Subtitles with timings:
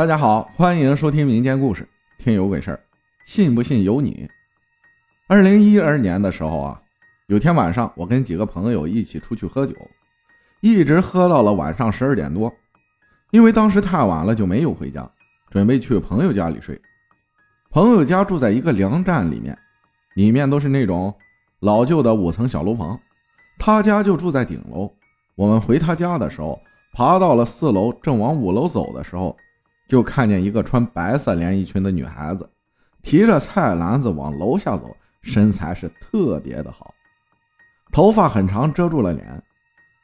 [0.00, 1.86] 大家好，欢迎收听民间故事，
[2.16, 2.80] 听有鬼事儿，
[3.26, 4.26] 信不信由你。
[5.26, 6.80] 二零一二年的时候啊，
[7.26, 9.74] 有天晚上，我跟几个朋友一起出去喝酒，
[10.62, 12.50] 一直喝到了晚上十二点多。
[13.30, 15.06] 因为当时太晚了，就没有回家，
[15.50, 16.80] 准备去朋友家里睡。
[17.68, 19.58] 朋友家住在一个粮站里面，
[20.14, 21.14] 里面都是那种
[21.58, 22.98] 老旧的五层小楼房，
[23.58, 24.90] 他家就住在顶楼。
[25.34, 26.58] 我们回他家的时候，
[26.94, 29.36] 爬到了四楼，正往五楼走的时候，
[29.90, 32.48] 就看见一个穿白色连衣裙的女孩子，
[33.02, 36.94] 提着菜篮子往楼下走，身材是特别的好，
[37.90, 39.42] 头发很长，遮住了脸。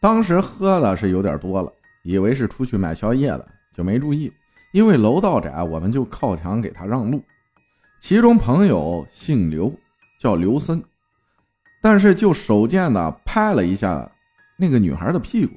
[0.00, 1.72] 当时喝的是有点多了，
[2.02, 4.32] 以为是出去买宵夜的，就没注意。
[4.72, 7.22] 因为楼道窄，我们就靠墙给他让路。
[8.00, 9.72] 其中朋友姓刘，
[10.18, 10.82] 叫刘森，
[11.80, 14.10] 但是就手贱的拍了一下
[14.56, 15.54] 那个女孩的屁股，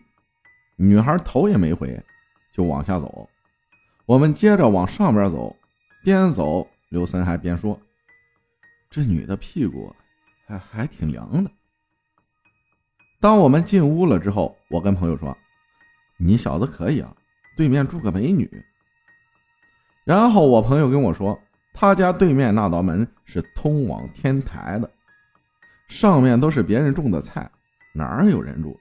[0.76, 2.00] 女孩头也没回，
[2.54, 3.28] 就往下走。
[4.12, 5.56] 我们接着往上边走，
[6.04, 7.80] 边走刘森还边说
[8.92, 9.96] ：“这女的屁股
[10.46, 11.50] 还还挺凉的。”
[13.22, 15.38] 当我们进屋了之后，我跟朋友说
[16.20, 17.16] ：“你小子可以啊，
[17.56, 18.52] 对面住个美女。”
[20.04, 21.40] 然后我朋友跟我说。
[21.74, 24.92] 他家对面那道门是通往天台的，
[25.88, 27.50] 上面都是别人种的菜，
[27.94, 28.78] 哪有人住？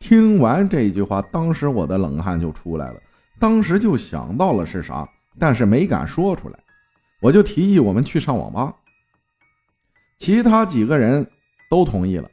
[0.00, 3.00] 听完这句话，当时我的冷汗就出来了，
[3.38, 6.58] 当时就想到了是啥，但是没敢说出来。
[7.20, 8.74] 我就提议我们去上网吧，
[10.18, 11.26] 其他几个人
[11.70, 12.28] 都同意了。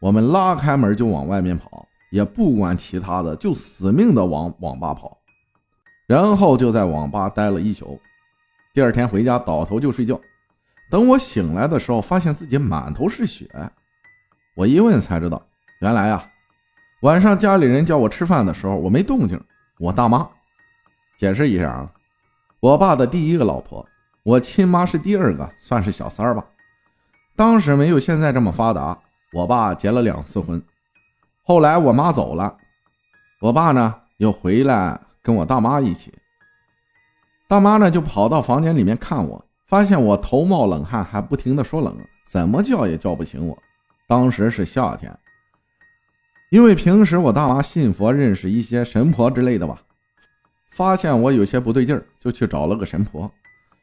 [0.00, 5.18] 我们拉开门就往外面跑，也不管其他的，就死命的往网吧跑，
[6.06, 8.00] 然后就在网吧待了一宿。
[8.72, 10.20] 第二天回家倒头就睡觉，
[10.90, 13.48] 等我醒来的时候，发现自己满头是血。
[14.56, 15.44] 我一问才知道，
[15.80, 16.28] 原来啊，
[17.02, 19.40] 晚上家里人叫我吃饭的时候，我没动静。
[19.78, 20.28] 我大妈，
[21.20, 21.92] 解释一下啊，
[22.60, 23.86] 我爸的第一个老婆，
[24.22, 26.42] 我亲妈是第二个，算是小三儿吧。
[27.36, 28.98] 当时没有现在这么发达，
[29.34, 30.62] 我爸结了两次婚。
[31.42, 32.56] 后来我妈走了，
[33.42, 36.10] 我爸呢又回来跟我大妈一起。
[37.46, 41.94] 大妈呢，就跑到房间里面看我，发现我头冒冷汗，还不停的说冷，
[42.26, 43.62] 怎么叫也叫不醒我。
[44.08, 45.14] 当时是夏天，
[46.50, 49.82] 因为平时我大妈信佛，认识一些神婆之类的吧，
[50.80, 53.30] 发现我有些不对劲儿，就去找了个神婆。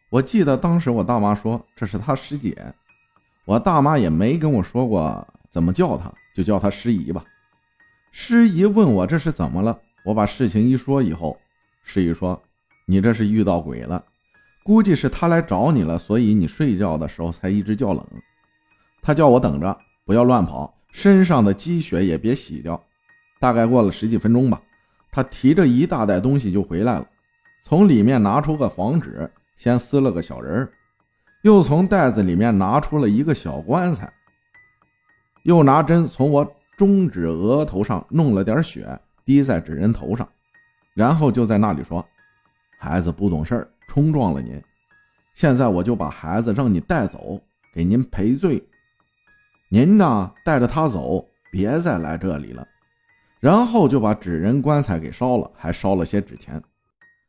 [0.09, 2.73] 我记得当时我大妈说这是她师姐，
[3.45, 7.23] 我大妈也没跟我说过怎么叫她，就叫她师姨吧。
[8.11, 11.37] 师姨问我这是怎么了，我把事情一说以后，
[11.83, 12.41] 师姨说。
[12.87, 14.03] 你这是遇到鬼了，
[14.63, 18.03] 估计是他来找你了，所以你睡觉的时候才一直叫冷。
[19.03, 22.81] 他叫我等着，不要乱跑，身上的积雪也别洗掉。
[23.39, 24.59] 大概过了十几分钟吧，
[25.17, 27.07] 他提着一大袋东西就回来了，
[27.63, 30.71] 从里面拿出个黄纸，先撕了个小人儿，
[31.41, 34.07] 又从袋子里面拿出了一个小棺材，
[35.41, 38.87] 又拿针从我中指额头上弄了点血，
[39.25, 40.29] 滴在纸人头上，
[40.93, 42.05] 然后就在那里说。
[42.77, 44.61] 孩子不懂事儿，冲撞了您，
[45.33, 47.41] 现在我就把孩子让你带走，
[47.73, 48.63] 给您赔罪。
[49.67, 52.67] 您呢，带着他走，别再来这里了。
[53.39, 56.61] 然后就把纸人棺材给烧了，还烧了些纸钱。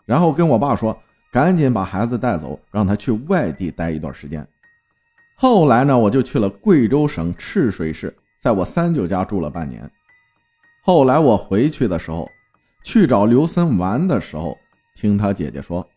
[0.05, 0.99] 然后跟我爸说，
[1.31, 4.47] 赶紧把孩子带走，让他去外地待一段时间。
[5.37, 9.91] 后来呢，我就去了贵州省赤水市，在我三舅家住了半年。
[10.83, 12.29] 后来我回去的时候，
[12.83, 14.57] 去找刘森玩的时候。
[14.95, 15.89] 听他姐姐说，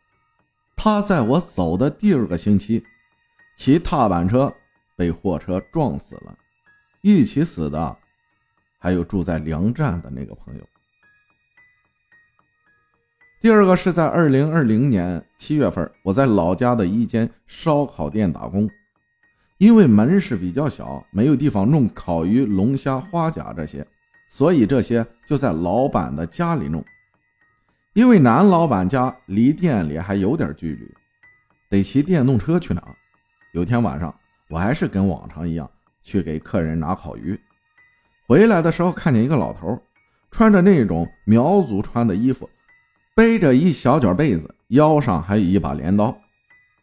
[0.75, 2.83] 他在我走的第二个星期，
[3.57, 4.53] 骑踏板车
[4.95, 6.37] 被货车撞死了。
[7.01, 7.97] 一起死的，
[8.81, 10.61] 还有住在粮站的那个朋友。
[13.39, 18.67] 第二个是在二零二零年七月份，我在老家的一间烧烤店打工，
[19.59, 23.85] 因为门市比较小，没有地方弄烤鱼、龙虾、花甲这些，
[24.27, 26.83] 所以这些就在老板的家里弄。
[27.93, 30.91] 因为男老板家离店里还有点距离，
[31.69, 32.81] 得骑电动车去拿。
[33.53, 34.15] 有天晚上，
[34.49, 35.69] 我还是跟往常一样
[36.01, 37.39] 去给客人拿烤鱼。
[38.31, 39.77] 回来的时候，看见一个老头，
[40.31, 42.49] 穿着那种苗族穿的衣服，
[43.13, 46.17] 背着一小卷被子，腰上还有一把镰刀。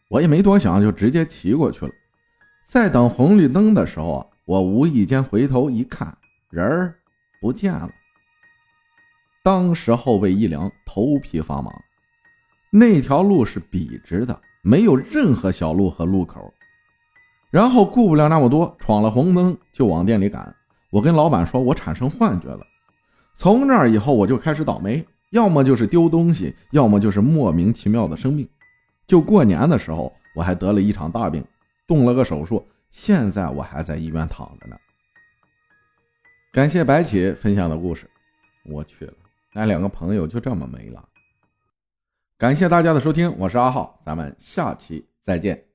[0.09, 1.91] 我也没多想，就直接骑过去了。
[2.63, 6.15] 在等红绿灯的时候啊，我无意间回头一看，
[6.51, 6.95] 人儿
[7.41, 7.89] 不见了。
[9.41, 11.71] 当时后背一凉，头皮发麻。
[12.69, 16.53] 那条路是笔直的，没有任何小路和路口。
[17.49, 20.55] 然后顾不了那么多，闯了红灯就往店里赶。
[20.91, 22.65] 我跟老板说，我产生幻觉了。
[23.33, 28.49] 从那以后我就开始倒霉，要么就是丢东西，要么就是莫名其妙的生病。
[29.07, 31.43] 就过年的时候，我还得了一场大病，
[31.87, 34.75] 动了个手术，现在我还在医院躺着呢。
[36.51, 38.09] 感谢白起分享的故事，
[38.65, 39.13] 我去了，
[39.53, 41.07] 那两个朋友就这么没了。
[42.37, 45.68] 感谢大家的收听，我是阿浩，咱们下期再见。